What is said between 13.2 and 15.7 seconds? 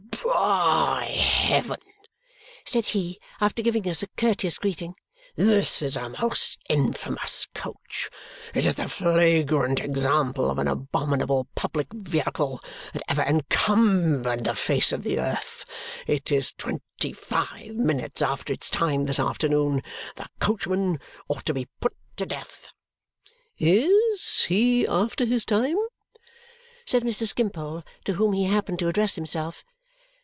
encumbered the face of the earth.